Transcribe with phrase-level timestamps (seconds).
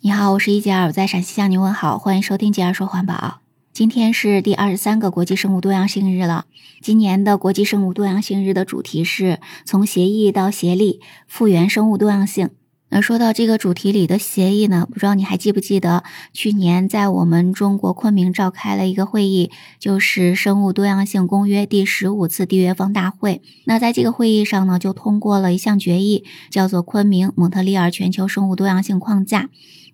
[0.00, 3.40] 你好，我是一杰尔，我在陕西向您问好，欢迎收听杰尔说环保。
[3.72, 6.44] 今天是第二十三个国际生物多样性日了。
[6.80, 12.50] 今年的国际生物多样性日的主题是从协议到协力，复原生物多样性。
[12.90, 23.42] 那说到这个主题里的协议呢，不知道你还记不记得，去年在我们中国昆明召开了一个会议，就是《生物多样性公约》第十五次缔约方大会。
[23.64, 29.42] 那在这个会议上呢，就通过了一项决议，叫做《昆明蒙特利尔全球生物多样性框架》。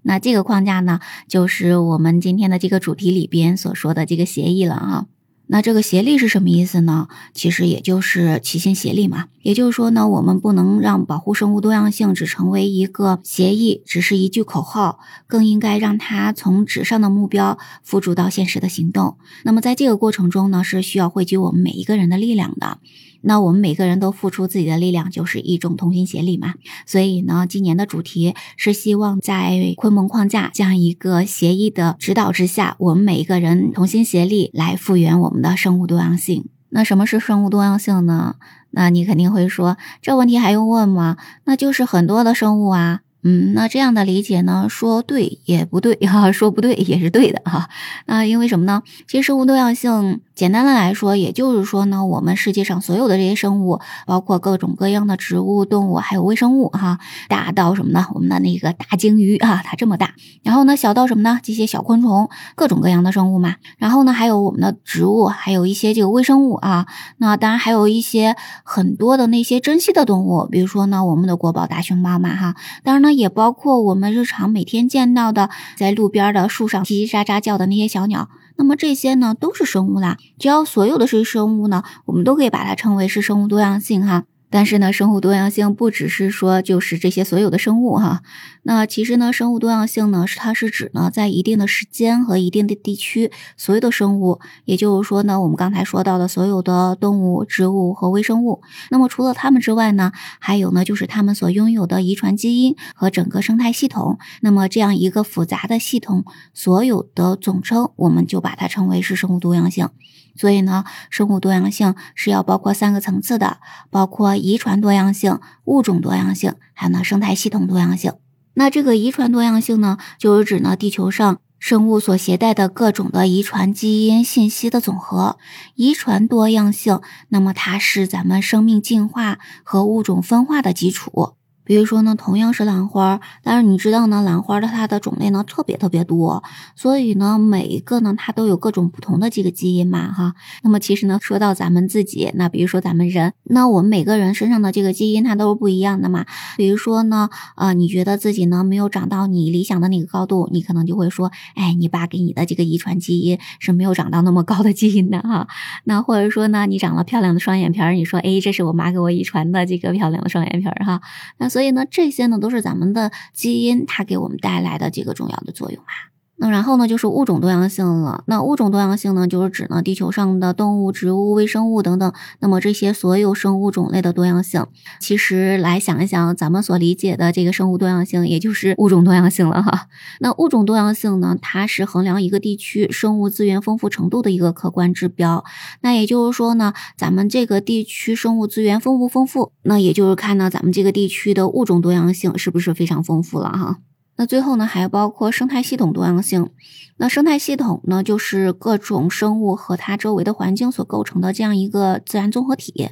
[0.04, 5.06] 那这个框架呢，就是我们今天的这个主题里边所说的这个协议了啊。
[5.46, 7.06] 那这个协力是什么意思呢？
[7.34, 9.26] 其实也就是齐心协力嘛。
[9.42, 19.18] 也就是说呢，我们不能让保护生物多样性只成为一个协议，只是一句口号，更应该让它从纸上的目标付诸到现实的行动。
[19.42, 22.78] 那么在这个过程中呢，是需要汇聚我们每一个人的力量的。
[23.24, 26.54] 那我们每个人都付出自己的力量，就是一种同心协力嘛。
[26.86, 36.44] 所以呢，今年的主题是希望在昆蒙框架这样一个协议的指导之下，我们每一个人同心协力来复原我们的生物多样性。
[36.70, 38.34] 那什么是生物多样性呢？
[38.70, 41.16] 那你肯定会说，这问题还用问吗？
[41.44, 43.00] 那就是很多的生物啊。
[43.24, 47.68] 嗯，那这样的理解呢，说对也不对哈，说不对也是对的哈。
[48.06, 48.82] 那因为什么呢？
[49.08, 50.20] 其实生物多样性。
[50.34, 58.04] 简单的来说，也就是说呢，我们世界上所有的这些生物，包括各种各样的植物、动物，还有微生物，哈，大到什么呢？
[58.12, 60.14] 我们的那个大鲸鱼啊，它这么大。
[60.42, 61.38] 然后呢，小到什么呢？
[61.40, 63.54] 这些小昆虫，各种各样的生物嘛。
[63.78, 66.86] 然后呢，还有我们的植物，还有一些这个微生物啊。
[67.18, 72.56] 那当然还有一些很多的那些珍稀的动物，比如说呢，我们的国宝大熊猫嘛，哈。
[72.82, 78.28] 当然呢，也包括我们日常每天见到的，在路边的树上叽叽喳喳叫的那些小鸟。
[78.56, 80.16] 那么这些呢，都是生物啦。
[80.38, 84.24] 只要所有的这些生物呢，我们都可以把它称为是生物多样性哈。
[84.54, 88.22] 但是呢，生物多样性不只是说就是这些所有的生物哈。
[88.62, 98.62] 那其实呢，生物多样性呢，是它是指呢，在一定的时间和一定的地区，所有的生物，也就是说呢，我们刚才说到的所有的动物、植物和微生物。
[98.92, 104.20] 那么除了它们之外呢，还有呢，就是它们所拥有的遗传基因和整个生态系统。
[104.40, 109.88] 那么这样一个复杂的系统，所有的总称，我们就把它称为是生物多样性。
[110.36, 113.58] 所以呢，生物多样性是要包括三个层次的，
[113.90, 118.12] 包括遗传多样性、物种多样性，还有呢生态系统多样性。
[118.54, 125.38] 那这个遗传多样性呢，就是指呢地球上生物所携带的各种的遗传基因信息的总和。
[125.74, 131.34] 遗传多样性，那么它是咱们生命进化和物种分化的基础。
[131.64, 136.42] 比如说呢，同样是兰花，但是你知道呢，兰花的它的种类呢特别特别多，
[136.76, 140.34] 所以呢，每一个呢它都有各种不同的这个基因嘛，哈。
[140.62, 146.26] 那么其实呢，说到咱们自己，那比如说咱们人，那我们每个人身上的这个基因它都是不一样的嘛。
[146.56, 155.48] 比如说呢，呃，你觉得自己呢没有长到你理想的那个高度，你可能就会说，哎，你爸给你的这个遗传基因是没有长到那么高的基因的哈。
[155.84, 161.00] 那或者说呢，你长了漂亮的双眼皮儿，你说，哎，这是我妈给我遗传的这个漂亮的双眼皮儿哈。
[161.38, 166.10] 那所以呢，这些呢都是咱们的基因，它给我们带来的几个重要的作用啊。
[166.36, 168.24] 那然后呢，就是物种多样性了。
[168.26, 172.12] 那物种多样性呢，就是指呢地球上的动物、植物、微生物等等。
[172.40, 174.66] 那么这些所有生物种类的多样性，
[175.00, 179.86] 其实来想一想，咱们所理解的这个生物多样性，也就是物种多样性了哈。
[180.20, 185.44] 那物种多样性呢，它是衡量一个地区生物资源丰富程度的一个客观指标。
[185.82, 193.78] 那也就是说呢，咱们这个地区生物资源丰不丰富，那也就是看呢咱们这个地区的物种多样性是不是非常丰富了哈。
[194.16, 196.50] 那最后呢，还包括生态系统多样性。
[196.98, 202.90] 那生态系统呢，就是各种生物和它周围的环境所构成的这样一个自然综合体。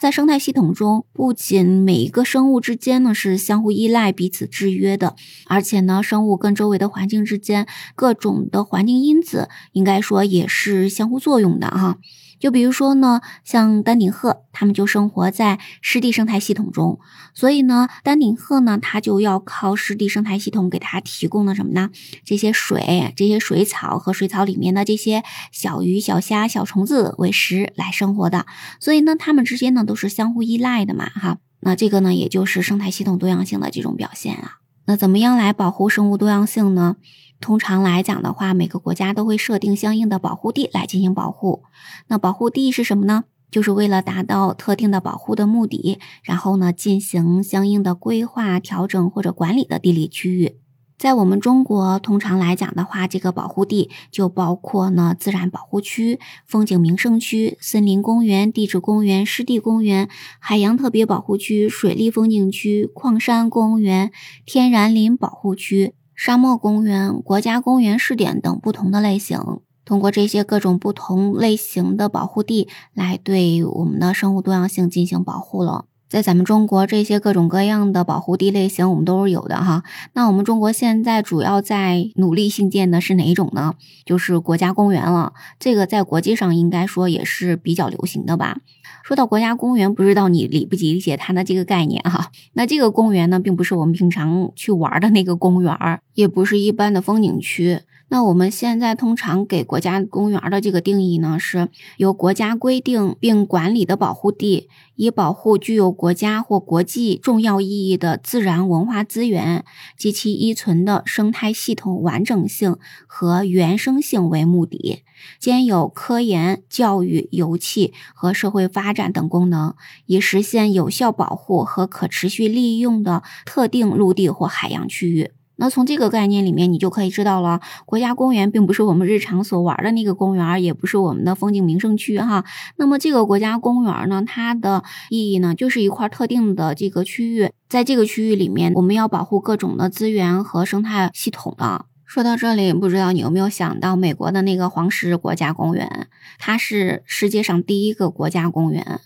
[0.00, 5.14] 在生态系统中，不仅每一个生物之间呢是相互依赖、彼此制约的，
[5.46, 11.98] 而且呢，生物跟周围的环境之间各种的环境因子，应该说也是相互作用的哈。
[12.42, 16.98] 就比如说呢，像丹顶鹤，它们就生活在湿地生态系统中，
[17.34, 21.90] 所以呢，丹顶鹤呢，它就要靠湿地生态系统给它提供的什么呢？
[22.24, 25.22] 这些水、这些水草和水草里面的这些
[25.52, 28.44] 小鱼、小虾、小虫子为食来生活的，
[28.80, 31.38] 所以呢，它们之间呢都是相互依赖的嘛，哈。
[31.60, 34.61] 那这个呢，也就是生态系统多样性的这种表现啊。
[34.86, 36.96] 那怎么样来保护生物多样性呢？
[37.40, 41.64] 通常来讲的话，每个国家都会设定相应的保护地来进行保护。
[42.08, 43.24] 那保护地是什么呢？
[43.50, 50.61] 就是为了达到特定的保护的目的，然后呢进行相应的规划、调整或者管理的地理区域。
[51.02, 60.08] 在我们中国，通常来讲的话，这个保护地就包括呢自然保护区、风景名胜区、森林公园、地质公园、湿地公园、
[60.38, 64.12] 海洋特别保护区、水利风景区、矿山公园、
[64.46, 65.96] 天然林保护区。
[66.14, 69.40] 沙漠公园、国家公园试点等不同的类型。
[69.84, 75.86] 通过这些各种不同类型的保护地来对我们的生物多样性进行保护了。
[76.12, 79.82] 在咱们中国，这些各种各样的保护地类型我们都是有的哈。
[80.12, 83.76] 那我们中国现在主要在努力兴建的是哪一种呢？
[84.04, 85.32] 就是国家公园了。
[85.58, 88.58] 这个在国际上应该说也是比较流行的吧。
[89.02, 92.30] 说到国家公园，不知道你理不理解它的这个概念哈？
[92.52, 95.74] 那这个公园呢，并不是我们平常去玩的那个公园，
[96.12, 97.80] 也不是一般的风景区。
[98.12, 109.64] 那我们现在通常给国家公园的这个定义呢，是由国家规定并管理的保护地，以保护具有国家或国际重要意义的自然文化资源
[109.96, 112.76] 及其依存的生态系统完整性
[113.06, 115.02] 和原生性为目的，
[115.40, 119.74] 兼有科研、教育、油气和社会发展等功能，
[120.04, 125.30] 以实现有效保护和可持续利用的特定陆地或海洋区域。
[125.62, 132.44] 那从这个概念里面，你就可以知道了，国家公园并不是我们日常所玩的那个公园，也不是我们的风景名胜区哈。
[132.78, 141.86] 那么这个国家公园呢，它的意义呢，就是一块特定的这个区域，在这个区域里面，我们要保护各种的资源和生态系统的。
[142.04, 146.08] 说到这里，不知道你有没有想到美国的那个黄石国家公园，
[146.40, 148.98] 它是世界上第一个国家公园。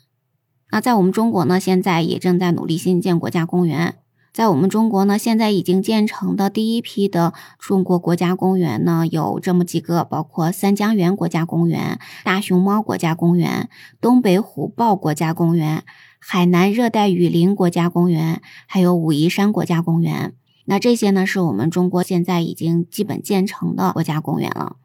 [0.70, 3.96] 那在我们中国呢，现在也正在努力新建国家公园。
[4.36, 15.84] 在我们中国呢，现在已经建成的第一批的中国国家公园呢，有这么几个，包括三江源国家公园、大熊猫国家公园、东北虎豹国家公园、
[16.18, 20.34] 海南热带雨林国家公园，还有武夷山国家公园。
[20.66, 24.76] 那这些呢，是我们中国现在已经基本建成的国家公园了。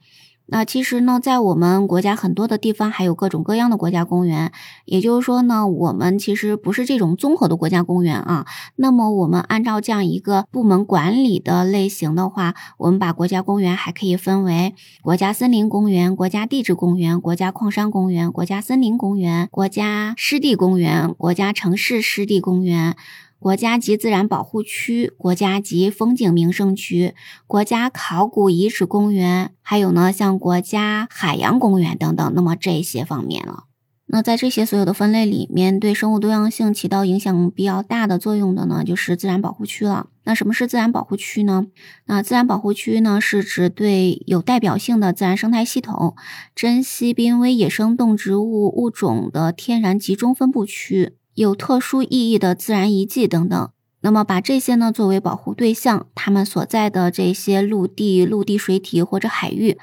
[0.54, 4.52] 那其实呢，在我们国家很多的地方还有各种各样的国家公园，
[4.84, 8.46] 也就是说呢，我们其实不是这种综合的国家公园啊。
[8.76, 22.98] 那么我们按照这样一个部门管理的类型的话，我们把国家公园还可以分为国家森林公园、国家地质公园、国家矿山公园、国家森林公园、国家湿地公园、国家城市湿地公园。
[23.42, 27.16] 国家级自然保护区、国家级风景名胜区、
[27.48, 33.64] 国家考古遗址公园，还有呢，像国家海洋公园等等，那么这些方面了。
[34.06, 40.10] 那在这些所有的分类里面，对生物多样性起到影响比较大的作用的呢，就是自然保护区了。
[40.26, 41.66] 那什么是自然保护区呢？
[42.06, 46.16] 那自然保护区呢，是指对有代表性的自然生态系统、
[46.54, 51.16] 珍稀濒危野生动植物物种的天然集中分布区。
[51.34, 59.78] 有特殊意义的自然遗迹等等，那么把这些呢作为保护对象，他们所在的这些陆地、陆地水体或者海域，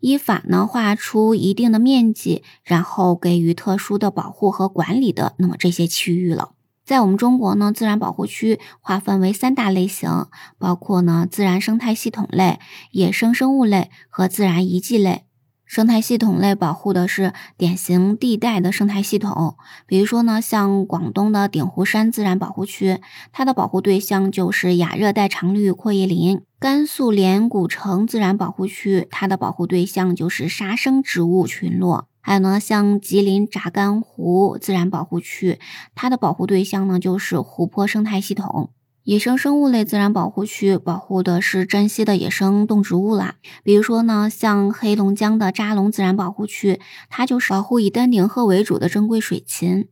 [0.00, 6.52] 依法呢划出一定的面积，然后给予特殊的保护和管理的，那么这些区域了。
[6.84, 10.26] 在我们中国呢，自然保护区划分为三大类型，
[10.58, 12.58] 包括呢自然生态系统类、
[12.90, 15.22] 野生生物类和自然遗迹类。
[15.72, 23.00] 生态系统类保护的是典型地带的生态系统，比如说呢，像广东的鼎湖山自然保护区，
[23.32, 35.58] 它的保护对象就是亚热带常绿阔叶林；甘肃连古城自然保护区，它的保护对象就是沙生植物群落；还有呢，像吉林扎干湖自然保护区，
[35.94, 38.68] 它的保护对象呢就是湖泊生态系统。
[39.04, 43.34] 野生生物类自然保护区保护的是珍稀的野生动植物啦，
[43.64, 49.88] 比如说呢，像黑龙江的扎龙自然保护区，它就是保护以丹顶鹤为主的珍贵水禽；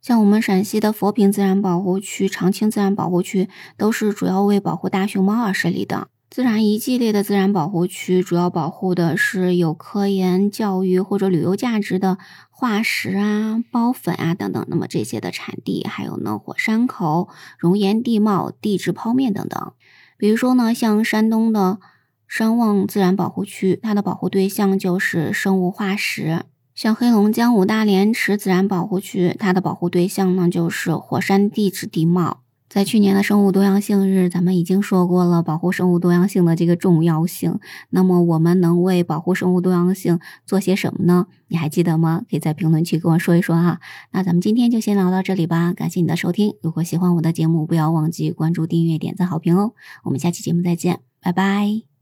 [0.00, 6.08] 像我们陕西的佛坪自然保护区、长青自然保护区，都是主要为保护大熊猫而设立的。
[6.34, 12.18] 自然遗迹类的自然保护区，主要保护的是有科研、教育或者旅游价值的
[12.50, 14.66] 化石啊、孢粉啊等等。
[14.66, 19.74] 那么这些的产地，还有呢火山口、熔岩地貌、地质剖面等等。
[20.18, 21.78] 比如说呢，像山东的
[22.26, 32.40] 山望自然保护区，它的保护对象就是生物化石；像黑龙江五大连池自然保护区，它的保护对象呢就是火山地质地貌。
[32.74, 37.60] 在去年的生物多样性日，咱们已经说过了保护生物多样性的这个重要性。
[37.90, 41.28] 那么，我们能为保护生物多样性做些什么呢？
[41.46, 42.22] 你还记得吗？
[42.28, 43.78] 可以在评论区跟我说一说啊。
[44.10, 46.56] 那咱们今天就先聊到这里吧，感谢你的收听。
[46.62, 49.74] 如果喜欢我的节目，不要忘记关注、订阅、点赞、好评哦。
[50.02, 51.93] 我们下期节目再见，拜拜。